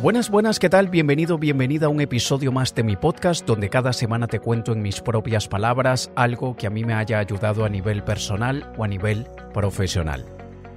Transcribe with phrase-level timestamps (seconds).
[0.00, 0.86] Buenas, buenas, ¿qué tal?
[0.86, 4.80] Bienvenido, bienvenida a un episodio más de mi podcast donde cada semana te cuento en
[4.80, 8.88] mis propias palabras algo que a mí me haya ayudado a nivel personal o a
[8.88, 10.24] nivel profesional.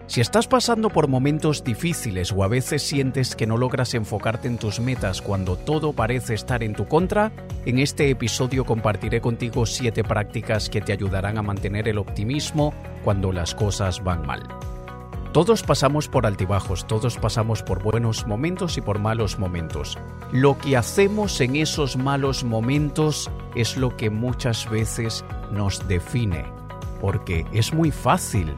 [0.08, 4.58] Si estás pasando por momentos difíciles o a veces sientes que no logras enfocarte en
[4.58, 7.32] tus metas cuando todo parece estar en tu contra,
[7.68, 13.32] en este episodio compartiré contigo 7 prácticas que te ayudarán a mantener el optimismo cuando
[13.32, 14.42] las cosas van mal.
[15.32, 19.98] Todos pasamos por altibajos, todos pasamos por buenos momentos y por malos momentos.
[20.34, 26.44] Lo que hacemos en esos malos momentos es lo que muchas veces nos define,
[27.00, 28.54] porque es muy fácil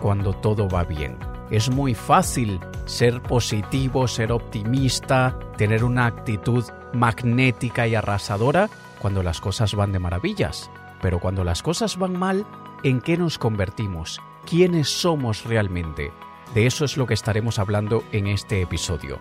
[0.00, 1.18] cuando todo va bien.
[1.50, 8.70] Es muy fácil ser positivo, ser optimista, tener una actitud magnética y arrasadora
[9.00, 10.70] cuando las cosas van de maravillas.
[11.02, 12.46] Pero cuando las cosas van mal,
[12.84, 14.20] ¿en qué nos convertimos?
[14.44, 16.12] Quiénes somos realmente.
[16.54, 19.18] De eso es lo que estaremos hablando en este episodio.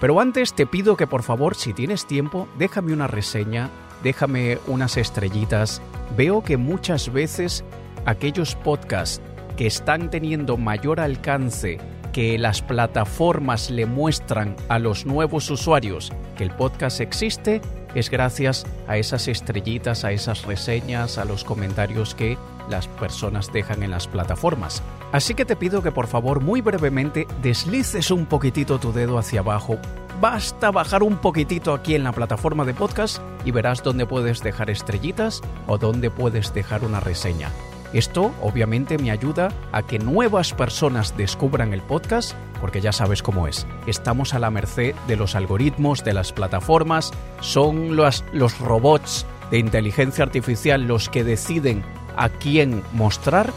[0.00, 3.70] Pero antes te pido que por favor, si tienes tiempo, déjame una reseña,
[4.02, 5.80] déjame unas estrellitas.
[6.16, 7.64] Veo que muchas veces
[8.04, 9.22] aquellos podcasts
[9.56, 11.78] que están teniendo mayor alcance
[12.12, 17.60] que las plataformas le muestran a los nuevos usuarios que el podcast existe
[17.94, 22.36] es gracias a esas estrellitas, a esas reseñas, a los comentarios que
[22.68, 24.82] las personas dejan en las plataformas.
[25.12, 29.40] Así que te pido que por favor muy brevemente deslices un poquitito tu dedo hacia
[29.40, 29.78] abajo.
[30.20, 34.70] Basta bajar un poquitito aquí en la plataforma de podcast y verás dónde puedes dejar
[34.70, 37.50] estrellitas o dónde puedes dejar una reseña.
[37.92, 43.46] Esto obviamente me ayuda a que nuevas personas descubran el podcast, porque ya sabes cómo
[43.46, 43.66] es.
[43.86, 49.58] Estamos a la merced de los algoritmos, de las plataformas, son los, los robots de
[49.58, 51.84] inteligencia artificial los que deciden
[52.16, 53.52] a quién mostrar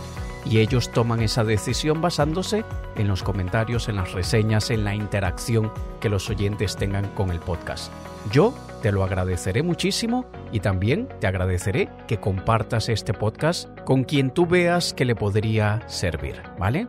[0.45, 2.63] y ellos toman esa decisión basándose
[2.95, 7.39] en los comentarios, en las reseñas, en la interacción que los oyentes tengan con el
[7.39, 7.91] podcast.
[8.31, 14.31] Yo te lo agradeceré muchísimo y también te agradeceré que compartas este podcast con quien
[14.31, 16.87] tú veas que le podría servir, ¿vale?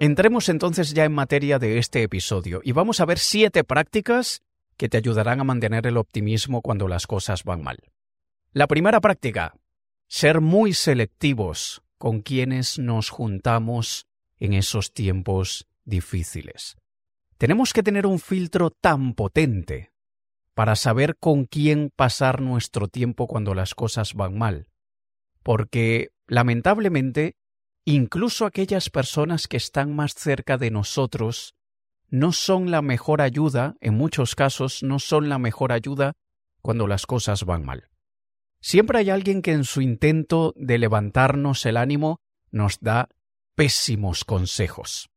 [0.00, 4.42] Entremos entonces ya en materia de este episodio y vamos a ver siete prácticas
[4.76, 7.78] que te ayudarán a mantener el optimismo cuando las cosas van mal.
[8.52, 9.54] La primera práctica,
[10.14, 14.06] ser muy selectivos con quienes nos juntamos
[14.38, 16.76] en esos tiempos difíciles.
[17.36, 19.90] Tenemos que tener un filtro tan potente
[20.54, 24.68] para saber con quién pasar nuestro tiempo cuando las cosas van mal,
[25.42, 27.34] porque lamentablemente
[27.84, 31.56] incluso aquellas personas que están más cerca de nosotros
[32.08, 36.12] no son la mejor ayuda, en muchos casos no son la mejor ayuda
[36.62, 37.88] cuando las cosas van mal.
[38.66, 43.10] Siempre hay alguien que en su intento de levantarnos el ánimo nos da
[43.54, 45.10] pésimos consejos.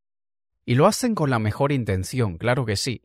[0.66, 3.04] Y lo hacen con la mejor intención, claro que sí,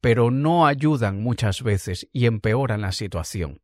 [0.00, 3.60] pero no ayudan muchas veces y empeoran la situación.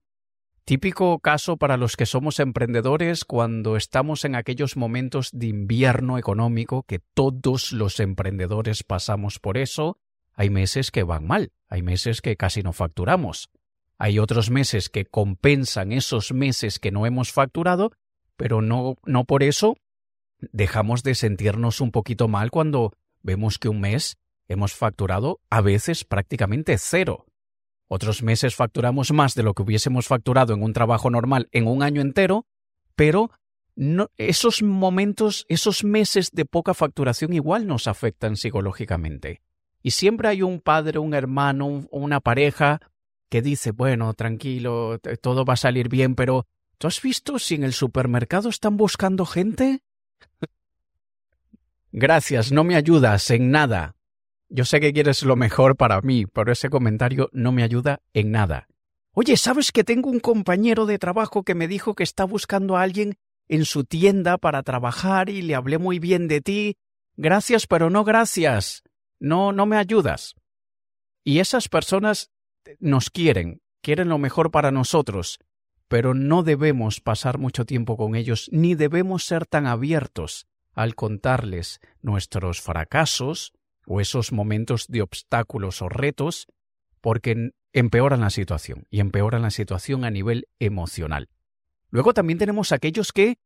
[0.67, 6.83] Típico caso para los que somos emprendedores cuando estamos en aquellos momentos de invierno económico
[6.83, 9.97] que todos los emprendedores pasamos por eso,
[10.35, 13.49] hay meses que van mal, hay meses que casi no facturamos,
[13.99, 17.93] hay otros meses que compensan esos meses que no hemos facturado,
[18.37, 19.77] pero no, no por eso
[20.41, 22.93] dejamos de sentirnos un poquito mal cuando
[23.23, 24.17] vemos que un mes
[24.47, 27.27] hemos facturado a veces prácticamente cero.
[27.89, 31.83] Otros meses facturamos más de lo que hubiésemos facturado en un trabajo normal en un
[31.83, 32.47] año entero,
[32.95, 33.31] pero
[34.17, 39.41] esos momentos, esos meses de poca facturación igual nos afectan psicológicamente.
[39.83, 42.81] Y siempre hay un padre, un hermano, una pareja
[43.29, 46.47] que dice, bueno, tranquilo, todo va a salir bien, pero
[46.79, 49.83] ¿tú has visto si en el supermercado están buscando gente?
[51.93, 53.97] Gracias, no me ayudas en nada.
[54.49, 58.31] Yo sé que quieres lo mejor para mí, pero ese comentario no me ayuda en
[58.31, 58.67] nada.
[59.13, 62.83] Oye, ¿sabes que tengo un compañero de trabajo que me dijo que está buscando a
[62.83, 63.19] alguien
[63.49, 66.77] en su tienda para trabajar y le hablé muy bien de ti?
[67.17, 68.85] Gracias, pero no gracias.
[69.19, 70.35] No, no me ayudas.
[71.25, 72.31] Y esas personas
[72.79, 75.39] nos quieren, quieren lo mejor para nosotros,
[75.89, 81.81] pero no debemos pasar mucho tiempo con ellos, ni debemos ser tan abiertos al contarles
[82.03, 83.53] nuestros fracasos
[83.87, 86.47] o esos momentos de obstáculos o retos,
[87.01, 91.29] porque empeoran la situación, y empeoran la situación a nivel emocional.
[91.91, 93.39] Luego también tenemos aquellos que,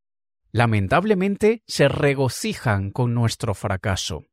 [0.50, 4.24] lamentablemente, se regocijan con nuestro fracaso.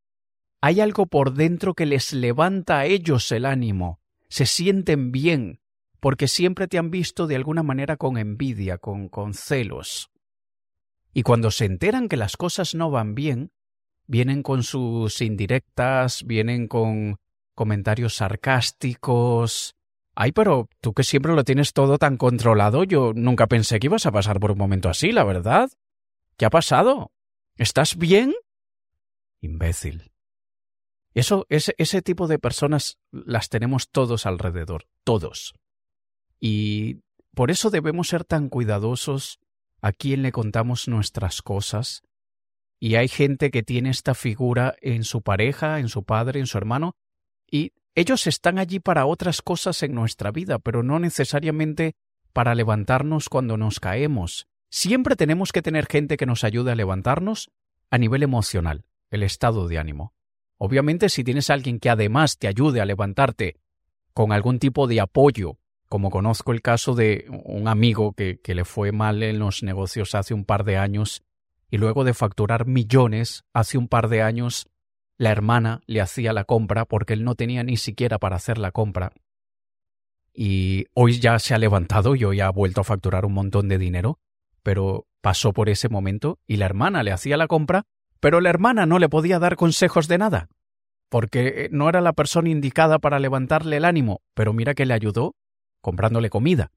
[0.61, 5.59] Hay algo por dentro que les levanta a ellos el ánimo, se sienten bien,
[5.99, 10.09] porque siempre te han visto de alguna manera con envidia, con, celos.
[11.13, 13.51] Y cuando se enteran que las cosas no van bien,
[14.07, 17.19] vienen con sus indirectas, vienen con,
[17.59, 19.75] comentarios sarcásticos.
[20.15, 24.05] Ay, pero tú que siempre lo tienes todo tan controlado, yo nunca pensé que ibas
[24.05, 25.69] a pasar por un momento así, la verdad.
[26.37, 27.11] ¿Qué ha pasado?
[27.57, 28.33] ¿Estás bien?
[29.41, 30.09] Imbécil.
[31.19, 35.53] Eso, ese, ese tipo de personas las tenemos todos alrededor, todos.
[36.39, 37.01] Y
[37.35, 39.41] por eso debemos ser tan cuidadosos
[39.81, 42.03] a quien le contamos nuestras cosas.
[42.79, 46.57] Y hay gente que tiene esta figura en su pareja, en su padre, en su
[46.57, 46.95] hermano,
[47.51, 51.97] y ellos están allí para otras cosas en nuestra vida, pero no necesariamente
[52.31, 54.47] para levantarnos cuando nos caemos.
[54.69, 57.51] Siempre tenemos que tener gente que nos ayude a levantarnos
[57.89, 60.13] a nivel emocional, el estado de ánimo.
[60.59, 63.55] Obviamente, si tienes a alguien que además te ayude a levantarte
[64.13, 65.57] con algún tipo de apoyo,
[65.87, 70.13] como conozco el caso de un amigo que, que le fue mal en los negocios
[70.15, 71.23] hace un par de años,
[71.71, 74.67] y luego de facturar millones hace un par de años,
[75.17, 78.71] la hermana le hacía la compra porque él no tenía ni siquiera para hacer la
[78.71, 79.13] compra.
[80.33, 83.77] Y hoy ya se ha levantado y hoy ha vuelto a facturar un montón de
[83.77, 84.19] dinero,
[84.61, 87.85] pero pasó por ese momento y la hermana le hacía la compra,
[88.19, 90.49] pero la hermana no le podía dar consejos de nada,
[91.09, 94.93] porque eh, no era la persona indicada para levantarle el ánimo, pero mira que le
[94.93, 95.35] ayudó
[95.81, 96.71] comprándole comida.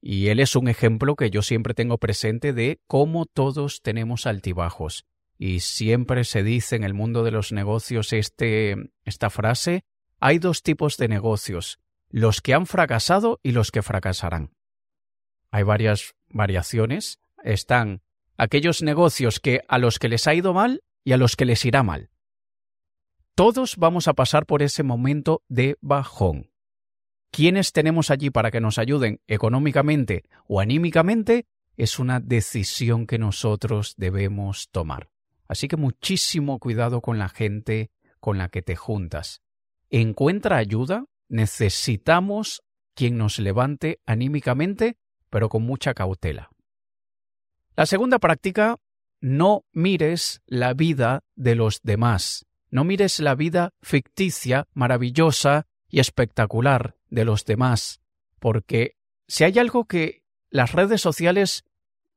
[0.00, 5.04] Y él es un ejemplo que yo siempre tengo presente de cómo todos tenemos altibajos.
[5.38, 9.84] Y siempre se dice en el mundo de los negocios este, esta frase,
[10.20, 14.52] hay dos tipos de negocios, los que han fracasado y los que fracasarán.
[15.50, 17.18] Hay varias variaciones.
[17.42, 18.02] Están
[18.36, 21.64] aquellos negocios que a los que les ha ido mal y a los que les
[21.64, 22.10] irá mal.
[23.34, 26.50] Todos vamos a pasar por ese momento de bajón.
[27.30, 31.46] ¿Quiénes tenemos allí para que nos ayuden económicamente o anímicamente?
[31.76, 35.10] Es una decisión que nosotros debemos tomar.
[35.48, 37.90] Así que muchísimo cuidado con la gente
[38.20, 39.42] con la que te juntas.
[39.90, 42.62] Encuentra ayuda, necesitamos
[42.94, 44.96] quien nos levante anímicamente,
[45.28, 46.50] pero con mucha cautela.
[47.76, 48.78] La segunda práctica,
[49.20, 52.46] no mires la vida de los demás.
[52.70, 58.00] No mires la vida ficticia, maravillosa y espectacular de los demás,
[58.40, 58.96] porque
[59.28, 61.64] si hay algo que las redes sociales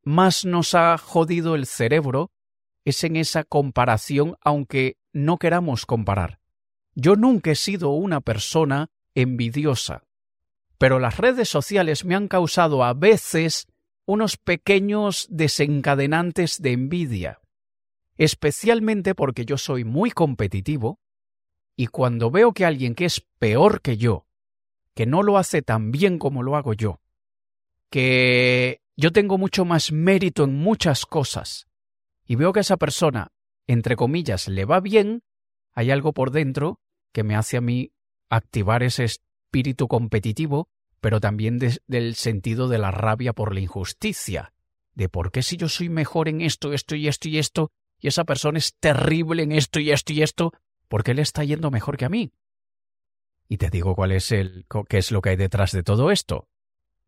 [0.02, 2.30] más nos ha jodido el cerebro,
[2.86, 6.40] es en esa comparación aunque no queramos comparar.
[6.94, 10.04] Yo nunca he sido una persona envidiosa,
[10.78, 13.66] pero las redes sociales me han causado a veces
[14.10, 17.40] unos pequeños desencadenantes de envidia,
[18.16, 20.98] especialmente porque yo soy muy competitivo
[21.76, 24.26] y cuando veo que alguien que es peor que yo,
[24.96, 27.00] que no lo hace tan bien como lo hago yo,
[27.88, 31.68] que yo tengo mucho más mérito en muchas cosas,
[32.26, 33.28] y veo que a esa persona,
[33.68, 35.22] entre comillas, le va bien,
[35.72, 36.80] hay algo por dentro
[37.12, 37.92] que me hace a mí
[38.28, 40.68] activar ese espíritu competitivo,
[41.00, 44.52] pero también del sentido de la rabia por la injusticia,
[44.94, 48.08] de por qué si yo soy mejor en esto, esto y esto y esto, y
[48.08, 50.52] esa persona es terrible en esto y esto y esto,
[50.88, 52.32] ¿por qué le está yendo mejor que a mí?
[53.48, 56.48] Y te digo cuál es el qué es lo que hay detrás de todo esto.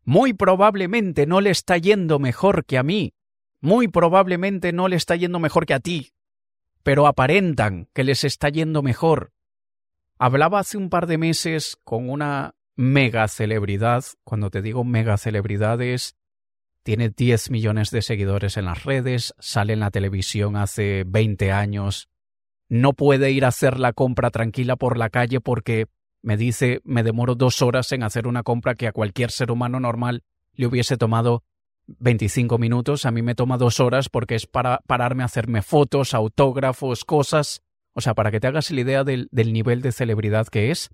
[0.03, 3.13] Muy probablemente no le está yendo mejor que a mí,
[3.61, 6.11] muy probablemente no le está yendo mejor que a ti,
[6.83, 9.31] pero aparentan que les está yendo mejor.
[10.17, 16.15] Hablaba hace un par de meses con una mega celebridad, cuando te digo mega celebridades,
[16.83, 22.09] tiene 10 millones de seguidores en las redes, sale en la televisión hace 20 años,
[22.67, 25.87] no puede ir a hacer la compra tranquila por la calle porque
[26.21, 29.79] me dice me demoro dos horas en hacer una compra que a cualquier ser humano
[29.79, 31.43] normal le hubiese tomado
[31.87, 36.13] 25 minutos, a mí me toma dos horas porque es para pararme a hacerme fotos,
[36.13, 37.61] autógrafos, cosas.
[37.93, 40.89] O sea, para que te hagas la idea del, del nivel de celebridad que es.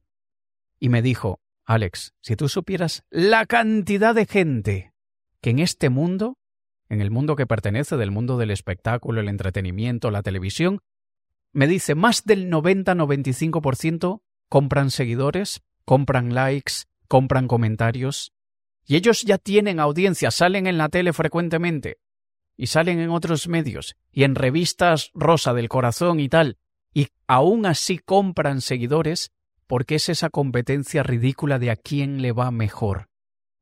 [0.79, 4.91] Y me dijo, Alex, si tú supieras la cantidad de gente
[5.39, 6.39] que en este mundo,
[6.89, 10.79] en el mundo que pertenece del mundo del espectáculo, el entretenimiento, la televisión,
[11.53, 18.33] me dice más del 90-95% compran seguidores, compran likes, compran comentarios,
[18.87, 21.99] y ellos ya tienen audiencia, salen en la tele frecuentemente
[22.57, 26.57] y salen en otros medios y en revistas rosa del corazón y tal,
[26.95, 29.31] y aún así compran seguidores
[29.69, 33.07] porque es esa competencia ridícula de a quién le va mejor.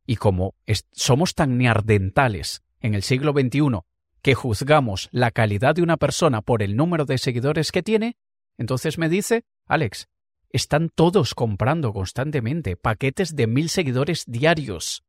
[0.05, 0.55] Y como
[0.93, 3.81] somos tan neardentales en el siglo XXI
[4.21, 8.15] que juzgamos la calidad de una persona por el número de seguidores que tiene,
[8.57, 10.07] entonces me dice, Alex,
[10.49, 15.03] están todos comprando constantemente paquetes de mil seguidores diarios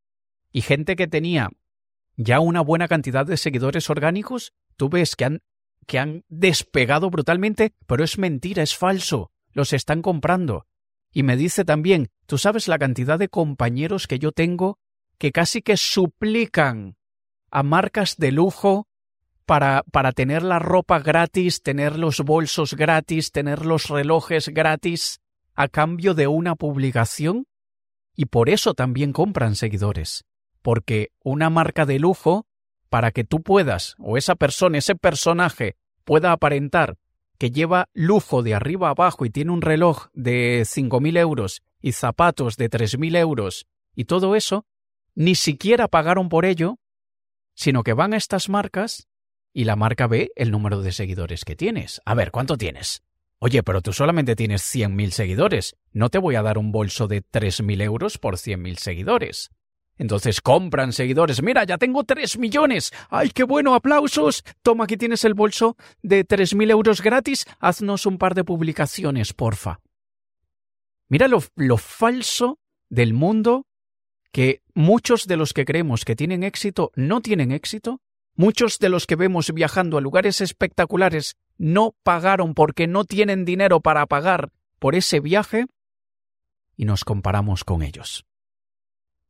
[0.50, 1.50] y gente que tenía
[2.16, 5.42] ya una buena cantidad de seguidores orgánicos, tú ves que han,
[5.86, 10.66] que han despegado brutalmente, pero es mentira, es falso, los están comprando.
[11.12, 14.78] Y me dice también, tú sabes la cantidad de compañeros que yo tengo
[15.18, 16.96] que casi que suplican
[17.50, 18.86] a marcas de lujo
[19.46, 25.20] para, para tener la ropa gratis, tener los bolsos gratis, tener los relojes gratis
[25.54, 27.46] a cambio de una publicación.
[28.14, 30.24] Y por eso también compran seguidores.
[30.62, 32.46] Porque una marca de lujo,
[32.90, 36.96] para que tú puedas, o esa persona, ese personaje, pueda aparentar
[37.38, 42.56] que lleva lujo de arriba abajo y tiene un reloj de 5.000 euros y zapatos
[42.56, 44.66] de 3.000 euros y todo eso,
[45.14, 46.78] ni siquiera pagaron por ello,
[47.54, 49.08] sino que van a estas marcas
[49.52, 52.00] y la marca ve el número de seguidores que tienes.
[52.04, 53.02] A ver, ¿cuánto tienes?
[53.40, 55.76] Oye, pero tú solamente tienes 100.000 seguidores.
[55.92, 59.50] No te voy a dar un bolso de 3.000 euros por 100.000 seguidores.
[59.98, 61.42] Entonces compran seguidores.
[61.42, 62.92] Mira, ya tengo 3 millones.
[63.10, 63.74] ¡Ay, qué bueno!
[63.74, 64.44] ¡Aplausos!
[64.62, 67.46] Toma, aquí tienes el bolso de 3.000 euros gratis.
[67.58, 69.80] Haznos un par de publicaciones, porfa.
[71.08, 73.66] Mira lo, lo falso del mundo
[74.30, 78.00] que muchos de los que creemos que tienen éxito no tienen éxito.
[78.34, 83.80] Muchos de los que vemos viajando a lugares espectaculares no pagaron porque no tienen dinero
[83.80, 85.66] para pagar por ese viaje
[86.76, 88.27] y nos comparamos con ellos.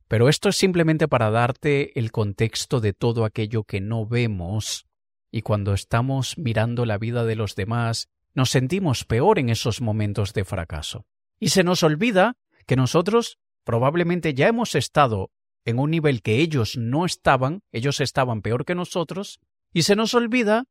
[0.09, 4.87] Pero esto es simplemente para darte el contexto de todo aquello que no vemos
[5.31, 10.33] y cuando estamos mirando la vida de los demás nos sentimos peor en esos momentos
[10.33, 11.05] de fracaso.
[11.39, 15.29] Y se nos olvida que nosotros probablemente ya hemos estado
[15.63, 19.39] en un nivel que ellos no estaban, ellos estaban peor que nosotros,
[19.73, 20.65] y se nos olvida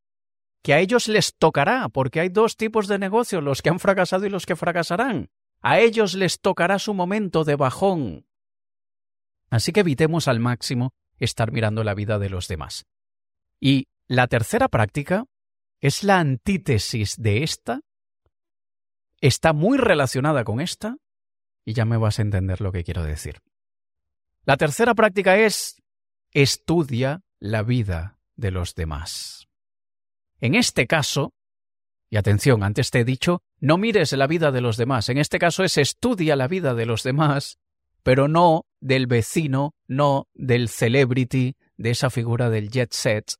[0.61, 4.25] que a ellos les tocará, porque hay dos tipos de negocios, los que han fracasado
[4.25, 5.29] y los que fracasarán.
[5.61, 8.25] A ellos les tocará su momento de bajón,
[9.49, 12.85] Así que evitemos al máximo estar mirando la vida de los demás.
[13.59, 15.25] Y la tercera práctica
[15.79, 17.81] es la antítesis de esta,
[19.21, 20.97] está muy relacionada con esta,
[21.65, 23.39] y ya me vas a entender lo que quiero decir.
[24.45, 25.81] La tercera práctica es
[26.31, 29.47] estudia la vida de los demás.
[30.39, 31.33] En este caso,
[32.09, 35.37] y atención, antes te he dicho, no mires la vida de los demás, en este
[35.37, 37.59] caso es estudia la vida de los demás
[38.03, 43.33] pero no del vecino, no del celebrity, de esa figura del jet set.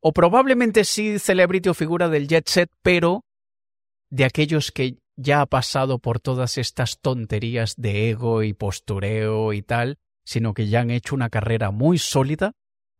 [0.00, 3.24] O probablemente sí celebrity o figura del jet set, pero
[4.10, 9.62] de aquellos que ya ha pasado por todas estas tonterías de ego y postureo y
[9.62, 12.52] tal, sino que ya han hecho una carrera muy sólida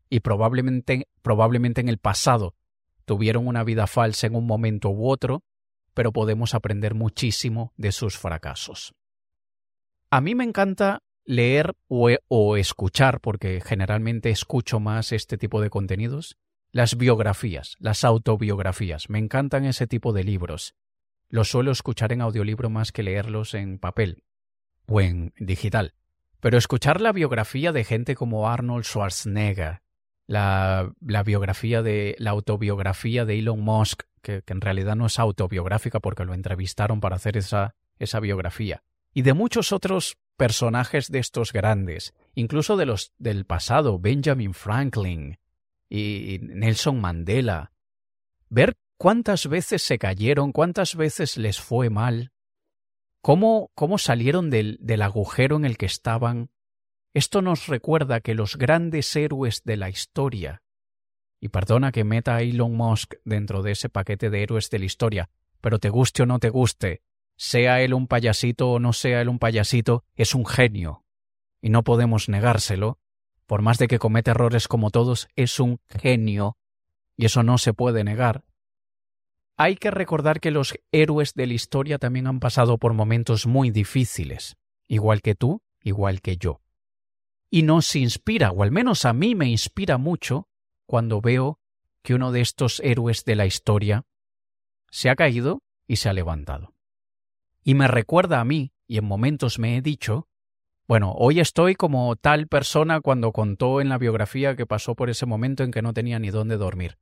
[0.08, 2.54] y probablemente, probablemente en el pasado
[3.04, 5.42] tuvieron una vida falsa en un momento u otro,
[5.94, 8.94] pero podemos aprender muchísimo de sus fracasos.
[10.10, 16.36] A mí me encanta leer o, escuchar, porque generalmente escucho más este tipo de contenidos,
[16.72, 19.10] las biografías, las autobiografías.
[19.10, 20.74] Me encantan ese tipo de libros.
[21.28, 24.24] Los suelo escuchar en audiolibro más que leerlos en papel
[24.86, 25.94] o en digital.
[26.40, 29.82] Pero escuchar la biografía de gente como Arnold Schwarzenegger,
[30.26, 30.92] la,
[31.24, 36.24] biografía de la autobiografía de Elon Musk, que, que, en realidad no es autobiográfica porque
[36.24, 38.82] lo entrevistaron para hacer esa, esa biografía
[39.14, 45.38] y de muchos otros personajes de estos grandes, incluso de los del pasado, Benjamin Franklin
[45.88, 47.72] y Nelson Mandela.
[48.48, 52.32] Ver cuántas veces se cayeron, cuántas veces les fue mal,
[53.20, 56.50] cómo, cómo salieron del, del agujero en el que estaban.
[57.14, 60.62] Esto nos recuerda que los grandes héroes de la historia,
[61.40, 64.84] y perdona que meta a Elon Musk dentro de ese paquete de héroes de la
[64.86, 67.02] historia, pero te guste o no te guste,
[67.42, 71.04] sea él un payasito o no sea él un payasito, es un genio.
[71.60, 73.00] Y no podemos negárselo.
[73.46, 76.56] Por más de que cometa errores como todos, es un genio.
[77.16, 78.44] Y eso no se puede negar.
[79.56, 83.72] Hay que recordar que los héroes de la historia también han pasado por momentos muy
[83.72, 84.56] difíciles,
[84.86, 86.60] igual que tú, igual que yo.
[87.50, 90.46] Y nos inspira, o al menos a mí me inspira mucho,
[90.86, 91.58] cuando veo
[92.02, 94.04] que uno de estos héroes de la historia
[94.92, 96.71] se ha caído y se ha levantado
[97.64, 100.28] y me recuerda a mí, y en momentos me he dicho,
[100.88, 105.26] bueno, hoy estoy como tal persona cuando contó en la biografía que pasó por ese
[105.26, 106.98] momento en que no tenía ni dónde dormir.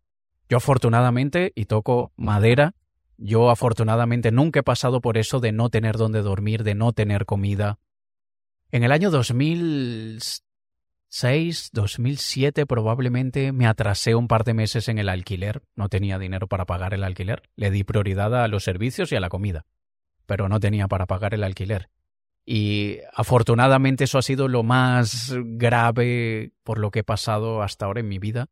[0.48, 2.74] Yo afortunadamente, y toco madera,
[3.16, 7.24] yo afortunadamente nunca he pasado por eso de no tener dónde dormir, de no tener
[7.24, 7.78] comida.
[8.70, 15.62] En el año 2006, 2007 probablemente me atrasé un par de meses en el alquiler,
[15.74, 19.20] no tenía dinero para pagar el alquiler, le di prioridad a los servicios y a
[19.20, 19.64] la comida
[20.30, 21.90] pero no tenía para pagar el alquiler.
[22.46, 27.98] Y afortunadamente eso ha sido lo más grave por lo que he pasado hasta ahora
[27.98, 28.46] en mi vida.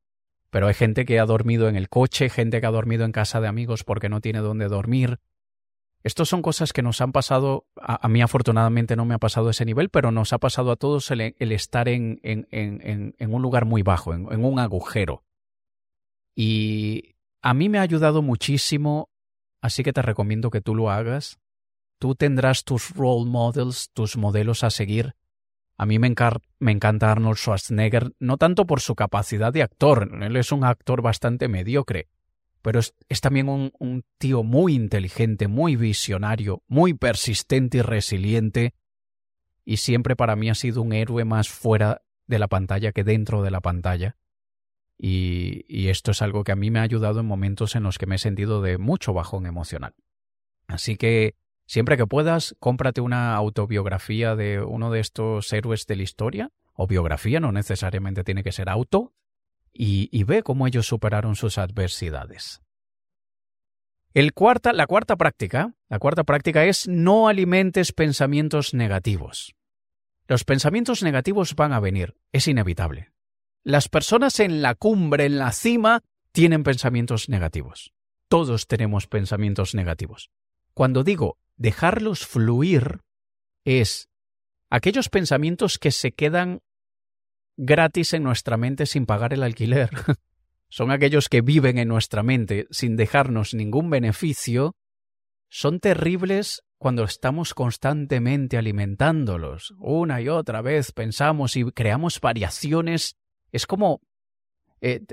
[0.50, 3.40] Pero hay gente que ha dormido en el coche, gente que ha dormido en casa
[3.40, 5.20] de amigos porque no tiene dónde dormir.
[6.02, 9.64] Estas son cosas que nos han pasado, a, mí afortunadamente no me ha pasado ese
[9.64, 14.14] nivel, pero nos ha pasado a todos el, estar en, en, un lugar muy bajo,
[14.14, 15.22] en un agujero.
[16.34, 19.10] Y a mí me ha ayudado muchísimo,
[19.60, 21.38] así que te recomiendo que tú lo hagas.
[21.98, 25.14] Tú tendrás tus role models, tus modelos a seguir.
[25.76, 30.50] A mí me, encanta Arnold Schwarzenegger, no tanto por su capacidad de actor, él es
[30.50, 32.08] un actor bastante mediocre,
[32.62, 38.74] pero es, también un, un, tío muy inteligente, muy visionario, muy persistente y resiliente,
[39.64, 43.42] y siempre para mí ha sido un héroe más fuera de la pantalla que dentro
[43.42, 44.16] de la pantalla.
[44.98, 47.98] Y, y esto es algo que a mí me ha ayudado en momentos en los
[47.98, 49.94] que me he sentido de mucho bajón emocional.
[50.66, 51.36] Así que
[51.68, 56.86] siempre que puedas, cómprate una autobiografía de uno de estos héroes de la historia, o
[56.86, 59.12] biografía, no necesariamente tiene que ser auto,
[59.72, 62.62] y, ve cómo ellos superaron sus adversidades.
[64.14, 69.54] El cuarta, la cuarta práctica, la cuarta práctica es no alimentes pensamientos negativos.
[70.26, 73.12] Los pensamientos negativos van a venir, es inevitable.
[73.62, 77.92] Las personas en la cumbre, en la cima, tienen pensamientos negativos.
[78.28, 80.30] Todos tenemos pensamientos negativos.
[80.74, 83.00] Cuando digo dejarlos fluir,
[83.64, 84.08] es
[84.70, 86.60] aquellos pensamientos que se quedan
[87.56, 89.90] gratis en nuestra mente sin pagar el alquiler.
[90.68, 94.76] son aquellos que viven en nuestra mente sin dejarnos ningún beneficio.
[95.50, 99.74] Son terribles cuando estamos constantemente alimentándolos.
[99.78, 103.16] Una y otra vez pensamos y creamos variaciones.
[103.52, 104.00] Es como...
[104.80, 105.04] Eh,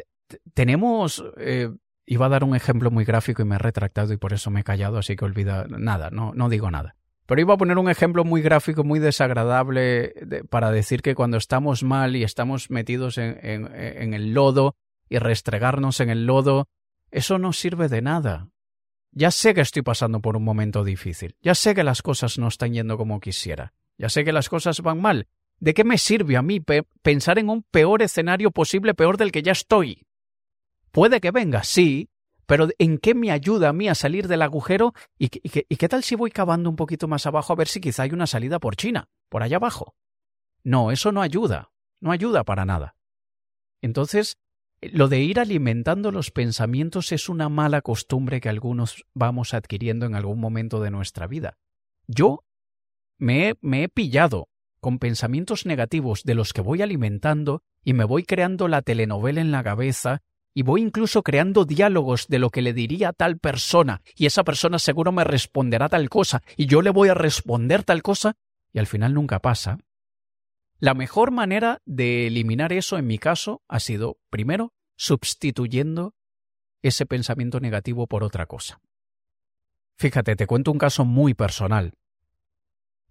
[0.53, 1.23] tenemos...
[1.37, 1.69] Eh,
[2.05, 4.61] iba a dar un ejemplo muy gráfico y me he retractado y por eso me
[4.61, 6.95] he callado, así que olvida nada, no, no digo nada.
[7.25, 10.13] Pero iba a poner un ejemplo muy gráfico, muy desagradable,
[10.49, 14.75] para decir que cuando estamos mal y estamos metidos en, en, el lodo
[15.09, 16.69] y restregarnos en el lodo,
[17.09, 18.49] eso no sirve de nada.
[19.11, 22.47] Ya sé que estoy pasando por un momento difícil, ya sé que las cosas no
[22.47, 25.27] están yendo como quisiera, ya sé que las cosas van mal.
[25.57, 26.61] ¿De qué me sirve a mí
[27.01, 30.05] pensar en un peor escenario posible, peor del que ya estoy?
[30.95, 32.07] Puede que venga, sí,
[32.45, 34.93] pero ¿en qué me ayuda a mí a salir del agujero?
[35.19, 38.11] ¿Y, qué tal si voy cavando un poquito más abajo a ver si quizá hay
[38.13, 39.97] una salida por China, por allá abajo?
[40.63, 42.95] No, eso no ayuda, no ayuda para nada.
[43.81, 44.37] Entonces,
[44.79, 50.15] lo de ir alimentando los pensamientos es una mala costumbre que algunos vamos adquiriendo en
[50.15, 51.57] algún momento de nuestra vida.
[52.07, 52.45] Yo
[53.17, 54.47] me he, pillado
[54.79, 59.51] con pensamientos negativos de los que voy alimentando y me voy creando la telenovela en
[59.51, 60.21] la cabeza
[60.55, 64.45] y voy incluso creando diálogos de lo que le diría a tal persona y esa
[64.45, 68.37] persona seguro me responderá tal cosa y yo le voy a responder tal cosa
[68.71, 69.77] y al final nunca pasa.
[70.79, 76.15] La mejor manera de eliminar eso en mi caso ha sido, primero, sustituyendo
[76.81, 78.79] ese pensamiento negativo por otra cosa.
[79.97, 81.93] Fíjate, te cuento un caso muy personal.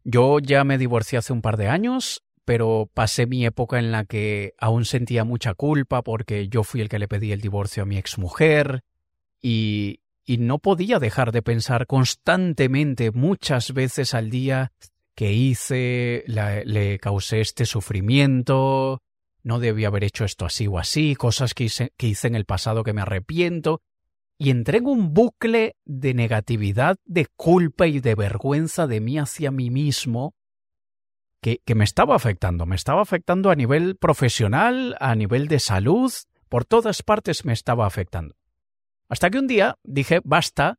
[0.02, 4.04] Yo ya me divorcié hace un par de años pero pasé mi época en la
[4.04, 7.86] que aún sentía mucha culpa porque yo fui el que le pedí el divorcio a
[7.86, 8.82] mi exmujer
[9.40, 14.72] y, y no podía dejar de pensar constantemente, muchas veces al día,
[15.14, 19.02] que hice, le causé este sufrimiento,
[19.42, 22.82] no debía haber hecho esto así o así, cosas que que hice en el pasado
[22.82, 23.80] que me arrepiento,
[24.38, 29.50] y entré en un bucle de negatividad, de culpa y de vergüenza de mí hacia
[29.50, 30.34] mí mismo,
[31.44, 36.10] que, me estaba afectando, me estaba afectando a nivel profesional, a nivel de salud,
[36.48, 38.34] por todas partes me estaba afectando.
[39.10, 40.78] Hasta que un día dije, basta,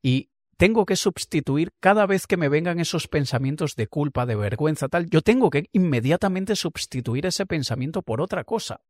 [0.00, 4.88] y tengo que sustituir cada vez que me vengan esos pensamientos de culpa, de vergüenza,
[4.88, 8.82] tal, yo tengo que inmediatamente sustituir ese pensamiento por otra cosa.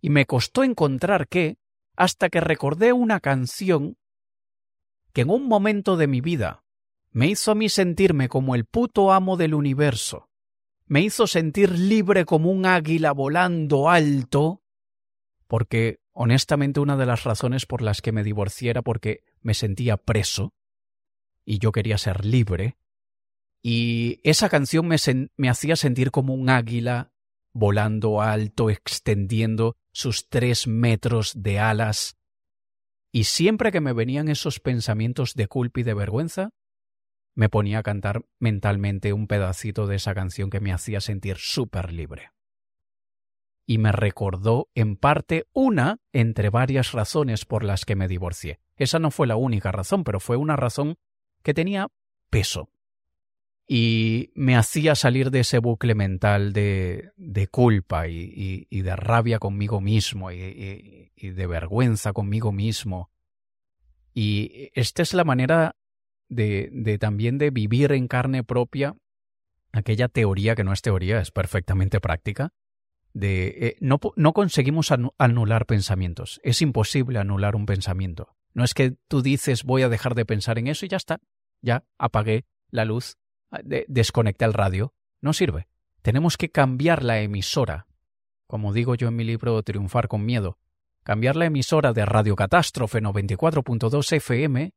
[0.00, 1.58] Y me costó encontrar qué,
[1.96, 3.98] hasta que recordé una canción
[5.12, 6.63] que en un momento de mi vida
[7.14, 10.28] me hizo a mí sentirme como el puto amo del universo.
[10.86, 14.64] Me hizo sentir libre como un águila volando alto,
[15.46, 19.96] porque honestamente una de las razones por las que me divorcié era porque me sentía
[19.96, 20.54] preso
[21.44, 22.76] y yo quería ser libre.
[23.62, 24.96] Y esa canción me,
[25.36, 27.12] me hacía sentir como un águila
[27.52, 32.16] volando alto, extendiendo sus tres metros de alas.
[33.12, 36.50] Y siempre que me venían esos pensamientos de culpa y de vergüenza,
[37.34, 41.92] me ponía a cantar mentalmente un pedacito de esa canción que me hacía sentir súper
[41.92, 42.30] libre.
[43.66, 48.60] Y me recordó en parte una entre varias razones por las que me divorcié.
[48.76, 50.96] Esa no fue la única razón, pero fue una razón
[51.42, 51.88] que tenía
[52.30, 52.68] peso.
[53.66, 59.80] Y me hacía salir de ese bucle mental de, de culpa y, de rabia conmigo
[59.80, 63.10] mismo y, y de vergüenza conmigo mismo.
[64.12, 65.76] Y esta es la manera
[66.34, 68.96] de, de también de vivir en carne propia
[69.72, 72.52] aquella teoría que no es teoría, es perfectamente práctica,
[73.12, 76.40] de eh, no, no conseguimos anular pensamientos.
[76.42, 78.36] Es imposible anular un pensamiento.
[78.52, 81.20] No es que tú dices voy a dejar de pensar en eso y ya está.
[81.60, 83.16] Ya apagué la luz,
[83.50, 84.94] ah, desconecté el radio.
[85.20, 85.68] No sirve.
[86.02, 87.86] Tenemos que cambiar la emisora.
[88.46, 90.58] Como digo yo en mi libro Triunfar con Miedo,
[91.02, 94.72] cambiar la emisora de Radio Catástrofe 94.2 FM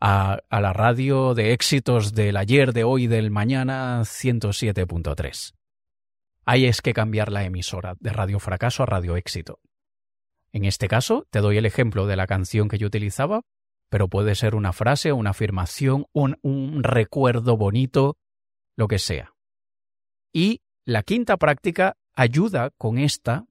[0.00, 5.54] a, la radio de éxitos del ayer, de hoy, del mañana 107.3.
[6.44, 9.60] Ahí es que cambiar la emisora de Radio Fracaso a Radio Éxito.
[10.52, 13.42] En este caso, te doy el ejemplo de la canción que yo utilizaba,
[13.88, 18.16] pero puede ser una frase, una afirmación, un, un recuerdo bonito,
[18.76, 19.34] lo que sea.
[20.32, 23.46] Y la quinta práctica ayuda con esta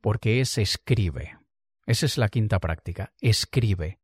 [0.00, 1.38] porque es escribe.
[1.86, 3.98] Esa es la quinta práctica, escribe.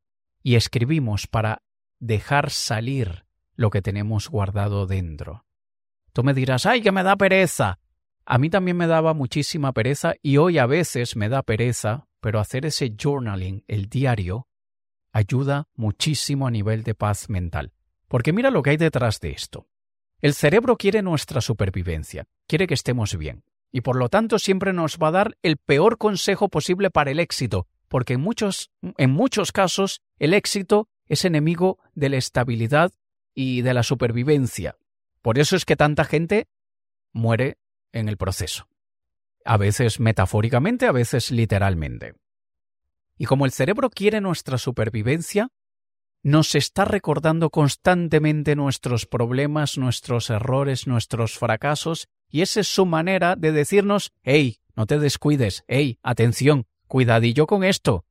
[0.45, 1.63] Y escribimos para
[1.99, 3.25] dejar salir
[3.57, 5.47] lo que tenemos guardado dentro.
[6.13, 7.81] Tú me dirás, ay, que me da pereza.
[8.27, 12.41] A mí también me daba muchísima pereza y hoy a veces me da pereza, pero
[12.41, 14.47] hacer ese journaling, el diario,
[15.13, 17.73] ayuda muchísimo a nivel de paz mental.
[18.07, 19.67] Porque mira lo que hay detrás de esto.
[20.21, 24.99] El cerebro quiere nuestra supervivencia, quiere que estemos bien, y por lo tanto siempre nos
[24.99, 29.53] va a dar el peor consejo posible para el éxito, porque en muchos, en muchos
[29.53, 32.91] casos el éxito es enemigo de la estabilidad
[33.37, 34.77] y de la supervivencia.
[35.23, 36.49] Por eso es que tanta gente
[37.13, 37.57] muere
[37.93, 38.67] en el proceso.
[39.45, 42.17] A veces metafóricamente, a veces literalmente.
[43.17, 45.53] Y como el cerebro quiere nuestra supervivencia,
[46.25, 53.37] nos está recordando constantemente nuestros problemas, nuestros errores, nuestros fracasos, y esa es su manera
[53.37, 58.05] de decirnos, hey, no te descuides, hey, atención, cuidadillo con esto,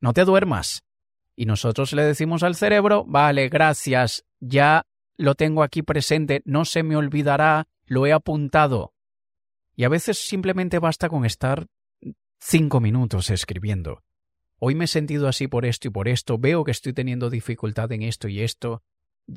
[0.00, 0.82] no te duermas.
[1.36, 4.84] Y nosotros le decimos al cerebro, vale, gracias, ya
[5.16, 8.94] lo tengo aquí presente, no se me olvidará, lo he apuntado.
[9.76, 11.68] Y a veces simplemente basta con estar
[12.40, 14.02] cinco minutos escribiendo.
[14.58, 17.92] Hoy me he sentido así por esto y por esto, veo que estoy teniendo dificultad
[17.92, 18.82] en esto y esto,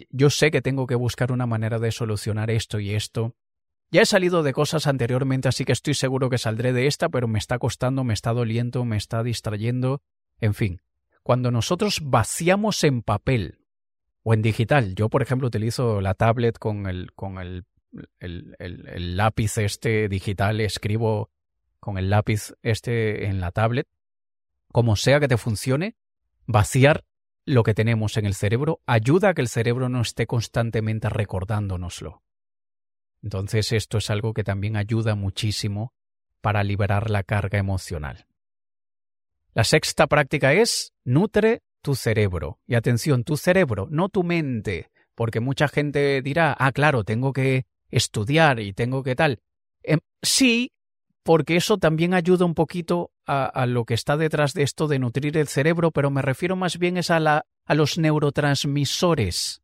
[0.09, 3.35] yo sé que tengo que buscar una manera de solucionar esto y esto.
[3.91, 7.27] Ya he salido de cosas anteriormente, así que estoy seguro que saldré de esta, pero
[7.27, 10.03] me está costando, me está doliendo, me está distrayendo.
[10.39, 10.81] En fin,
[11.23, 13.59] cuando nosotros vaciamos en papel
[14.21, 17.11] o en digital, yo por ejemplo utilizo la tablet con el,
[18.19, 21.31] el, lápiz este digital, escribo
[21.79, 23.87] con el lápiz este en la tablet,
[24.71, 25.95] como sea que te funcione,
[26.45, 27.05] vaciar
[27.45, 32.21] lo que tenemos en el cerebro ayuda a que el cerebro no esté constantemente recordándonoslo.
[33.21, 35.93] Entonces esto es algo que también ayuda muchísimo
[36.41, 38.25] para liberar la carga emocional.
[39.53, 42.59] La sexta práctica es nutre tu cerebro.
[42.67, 47.65] Y atención, tu cerebro, no tu mente, porque mucha gente dirá, ah, claro, tengo que
[47.89, 49.39] estudiar y tengo que tal.
[49.83, 50.71] Em, sí,
[51.23, 55.37] porque eso también ayuda un poquito a, lo que está detrás de esto de nutrir
[55.37, 59.61] el cerebro, pero me refiero más bien es a, la, a los neurotransmisores.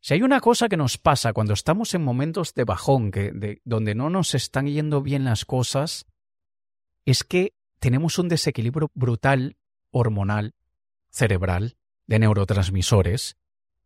[0.00, 3.60] Si hay una cosa que nos pasa cuando estamos en momentos de bajón, que, de,
[3.64, 6.06] donde no nos están yendo bien las cosas,
[7.04, 9.56] es que tenemos un desequilibrio brutal
[9.90, 10.54] hormonal,
[11.10, 13.36] cerebral, de neurotransmisores,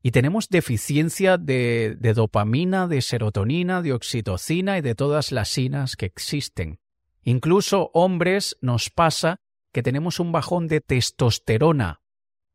[0.03, 6.07] y tenemos deficiencia de, dopamina, de serotonina, de oxitocina y de todas las sinas que
[6.07, 6.81] existen.
[7.23, 9.41] Incluso hombres nos pasa
[9.73, 12.03] que tenemos un bajón de testosterona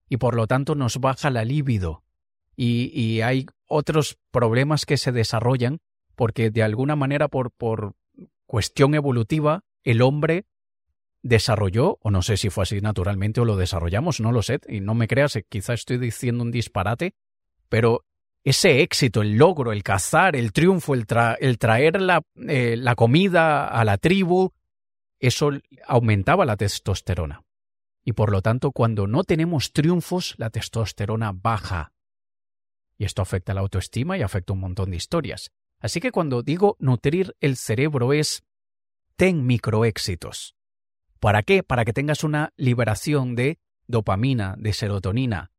[0.09, 2.03] y por lo tanto nos baja la libido.
[2.59, 5.77] Y, hay otros problemas que se desarrollan
[6.15, 7.93] porque de alguna manera por, por
[8.47, 10.45] cuestión evolutiva el hombre
[11.21, 14.79] desarrolló, o no sé si fue así naturalmente o lo desarrollamos, no lo sé, y
[14.79, 17.13] no me creas, quizá estoy diciendo un disparate,
[17.69, 18.05] pero
[18.43, 23.83] ese éxito, el logro, el cazar, el triunfo, el, traer la, eh, la comida a
[23.83, 24.53] la tribu,
[25.19, 25.51] eso
[25.85, 27.43] aumentaba la testosterona.
[28.05, 31.91] Y por lo tanto, cuando no tenemos triunfos, la testosterona baja.
[32.97, 35.51] Y esto afecta la autoestima y afecta un montón de historias.
[35.79, 38.43] Así que cuando digo nutrir el cerebro es
[39.15, 40.55] ten microéxitos.
[41.19, 41.63] ¿Para qué?
[41.63, 45.51] Para que tengas una liberación de dopamina, de serotonina,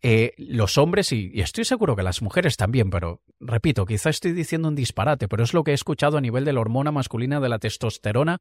[0.00, 4.68] eh, los hombres, y, estoy seguro que las mujeres también, pero repito, quizá estoy diciendo
[4.68, 7.48] un disparate, pero es lo que he escuchado a nivel de la hormona masculina de
[7.48, 8.38] la testosterona,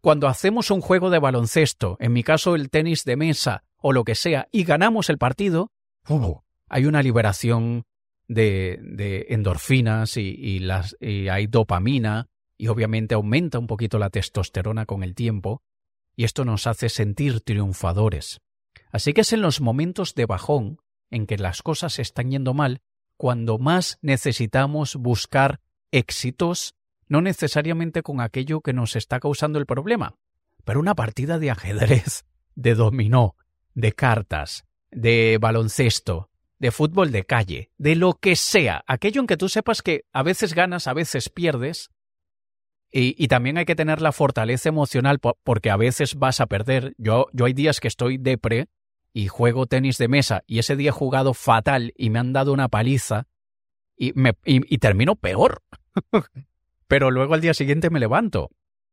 [0.00, 4.04] cuando hacemos un juego de baloncesto, en mi caso el tenis de mesa o lo
[4.04, 5.72] que sea, y ganamos el partido,
[6.70, 7.84] hay una liberación
[8.28, 10.58] de, endorfinas y,
[11.00, 15.62] y hay dopamina, y obviamente aumenta un poquito la testosterona con el tiempo,
[16.16, 18.40] y esto nos hace sentir triunfadores.
[18.92, 20.78] Así que es en los momentos de bajón
[21.10, 22.80] en que las cosas están yendo mal
[23.16, 26.74] cuando más necesitamos buscar éxitos,
[27.08, 30.14] no necesariamente con aquello que nos está causando el problema,
[30.64, 33.36] pero una partida de ajedrez, de dominó,
[33.74, 36.29] de cartas, de baloncesto,
[36.60, 40.22] de fútbol de calle, de lo que sea, aquello en que tú sepas que a
[40.22, 41.90] veces ganas, a veces pierdes,
[42.92, 46.92] y, también hay que tener la fortaleza emocional porque a veces vas a perder.
[46.98, 48.66] Yo, yo hay días que estoy depre
[49.12, 52.52] y juego tenis de mesa y ese día he jugado fatal y me han dado
[52.52, 53.28] una paliza
[53.96, 55.62] y, me, y termino peor.
[56.88, 58.50] Pero luego al día siguiente me levanto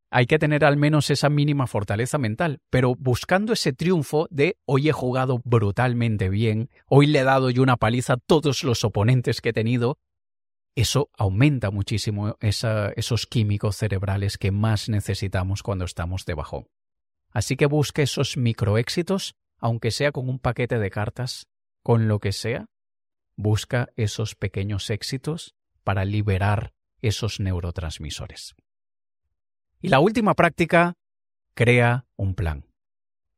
[0.09, 4.89] hay que tener al menos esa mínima fortaleza mental, pero buscando ese triunfo de hoy
[4.89, 9.41] he jugado brutalmente bien, hoy le he dado yo una paliza a todos los oponentes
[9.41, 9.99] que he tenido,
[10.75, 16.67] eso aumenta muchísimo esos químicos cerebrales que más necesitamos cuando estamos de bajón.
[17.31, 21.47] Así que busque esos microéxitos, aunque sea con un paquete de cartas,
[21.81, 22.67] con lo que sea,
[23.35, 28.55] busca esos pequeños éxitos para liberar esos neurotransmisores.
[29.81, 30.95] Y la última práctica,
[31.53, 32.65] crea un plan.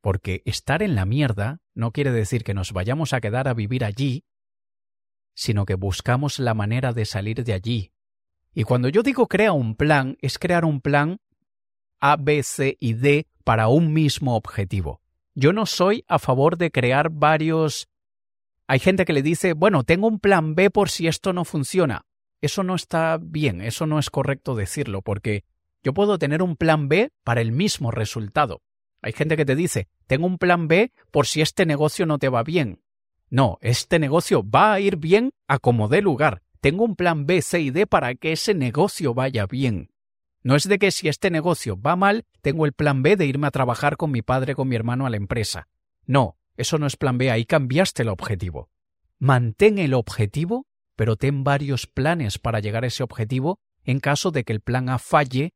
[0.00, 3.84] Porque estar en la mierda no quiere decir que nos vayamos a quedar a vivir
[3.84, 4.24] allí,
[5.34, 7.92] sino que buscamos la manera de salir de allí.
[8.52, 11.18] Y cuando yo digo crea un plan, es crear un plan
[12.00, 15.00] A, B, C y D para un mismo objetivo.
[15.34, 17.88] Yo no soy a favor de crear varios...
[18.66, 22.06] Hay gente que le dice, bueno, tengo un plan B por si esto no funciona.
[22.40, 25.44] Eso no está bien, eso no es correcto decirlo, porque
[25.82, 28.62] yo puedo tener un plan B para el mismo resultado.
[29.02, 32.28] Hay gente que te dice, tengo un plan B por si este negocio no te
[32.28, 32.82] va bien.
[33.30, 36.42] No, este negocio va a ir bien a como dé lugar.
[36.60, 39.90] Tengo un plan B, C y D para que ese negocio vaya bien.
[40.42, 43.46] No es de que si este negocio va mal, tengo el plan B de irme
[43.46, 45.68] a trabajar con mi padre, con mi hermano a la empresa.
[46.06, 48.68] No, eso no es plan B, ahí cambiaste el objetivo.
[49.18, 50.66] Mantén el objetivo,
[50.96, 54.88] pero ten varios planes para llegar a ese objetivo en caso de que el plan
[54.88, 55.52] A falle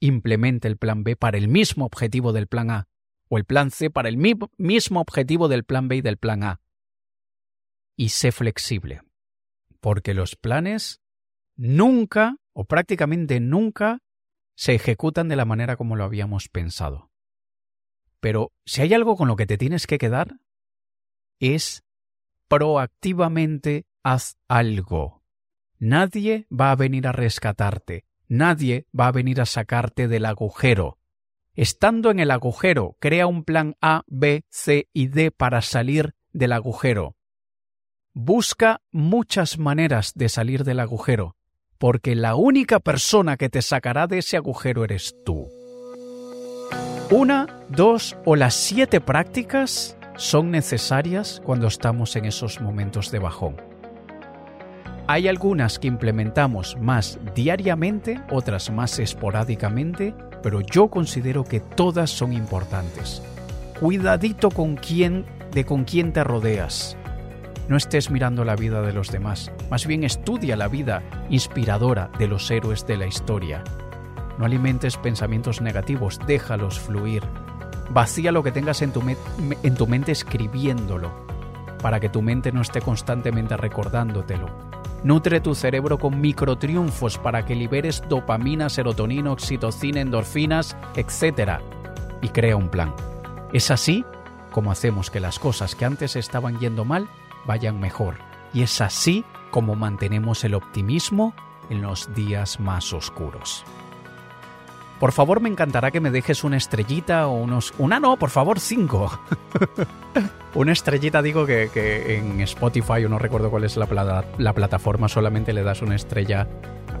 [0.00, 2.88] implemente el plan B para el mismo objetivo del plan A
[3.28, 6.60] o el plan C para el mismo objetivo del plan B y del plan A.
[7.96, 9.02] Y sé flexible,
[9.80, 11.00] porque los planes
[11.56, 14.02] nunca o prácticamente nunca
[14.54, 17.10] se ejecutan de la manera como lo habíamos pensado.
[18.20, 20.40] Pero si hay algo con lo que te tienes que quedar,
[21.38, 21.84] es
[22.48, 25.22] proactivamente haz algo.
[25.78, 30.98] Nadie va a venir a rescatarte, Nadie va a venir a sacarte del agujero.
[31.54, 36.52] Estando en el agujero, crea un plan A, B, C y D para salir del
[36.52, 37.16] agujero.
[38.12, 41.36] Busca muchas maneras de salir del agujero,
[41.78, 45.48] porque la única persona que te sacará de ese agujero eres tú.
[47.10, 53.67] Una, dos o las siete prácticas son necesarias cuando estamos en esos momentos de bajón.
[55.10, 62.34] Hay algunas que implementamos más diariamente, otras más esporádicamente, pero yo considero que todas son
[62.34, 63.22] importantes.
[63.80, 66.94] Cuidadito con quién, de con quién te rodeas.
[67.68, 72.28] No estés mirando la vida de los demás, más bien estudia la vida inspiradora de
[72.28, 73.64] los héroes de la historia.
[74.38, 77.22] No alimentes pensamientos negativos, déjalos fluir.
[77.88, 79.02] Vacía lo que tengas en tu,
[79.62, 81.26] en tu mente escribiéndolo,
[81.80, 84.67] para que tu mente no esté constantemente recordándotelo
[85.04, 91.60] Nutre tu cerebro con microtriunfos para que liberes dopamina, serotonina, oxitocina, endorfinas, etc.
[92.20, 92.94] Y crea un plan.
[93.52, 94.04] Es así
[94.50, 97.08] como hacemos que las cosas que antes estaban yendo mal
[97.46, 98.16] vayan mejor.
[98.52, 101.34] Y es así como mantenemos el optimismo
[101.70, 103.64] en los días más oscuros.
[105.00, 107.72] Por favor, me encantará que me dejes una estrellita o unos...
[107.78, 109.20] Una no, por favor, cinco.
[110.54, 115.52] una estrellita digo que, en Spotify, o no recuerdo cuál es la, la plataforma, solamente
[115.52, 116.48] le das una estrella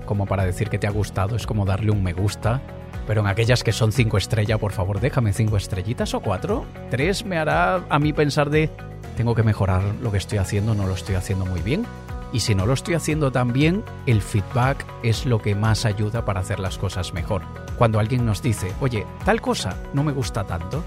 [0.06, 2.62] como para decir que te ha gustado, es como darle un me gusta.
[3.06, 6.66] Pero en aquellas que son cinco estrellas, por favor, déjame cinco estrellitas o cuatro.
[6.90, 8.70] Tres me hará a mí pensar de
[9.16, 11.84] tengo que mejorar lo que estoy haciendo, no lo estoy haciendo muy bien.
[12.32, 16.24] Y si no lo estoy haciendo tan bien, el feedback es lo que más ayuda
[16.24, 17.42] para hacer las cosas mejor.
[17.76, 20.84] Cuando alguien nos dice, oye, tal cosa no me gusta tanto,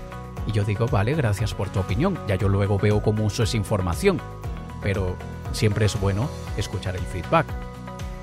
[0.47, 3.58] y yo digo, vale, gracias por tu opinión, ya yo luego veo cómo uso esa
[3.58, 4.19] información.
[4.82, 5.15] Pero
[5.51, 7.45] siempre es bueno escuchar el feedback.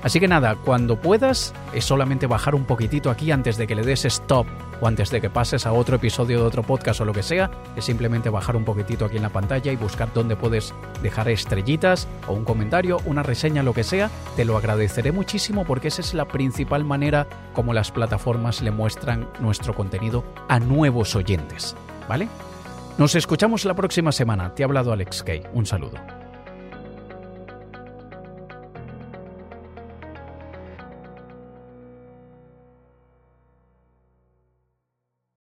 [0.02, 3.82] Así que nada, cuando puedas, es solamente bajar un poquitito aquí antes de que le
[3.82, 4.46] des stop
[4.80, 7.50] o antes de que pases a otro episodio de otro podcast o lo que sea,
[7.74, 12.06] es simplemente bajar un poquitito aquí en la pantalla y buscar dónde puedes dejar estrellitas
[12.28, 14.08] o un comentario, una reseña, lo que sea.
[14.36, 19.28] Te lo agradeceré muchísimo porque esa es la principal manera como las plataformas le muestran
[19.40, 21.74] nuestro contenido a nuevos oyentes.
[22.08, 22.28] ¿Vale?
[22.98, 24.54] Nos escuchamos la próxima semana.
[24.54, 25.42] Te ha hablado Alex Kay.
[25.52, 26.17] Un saludo.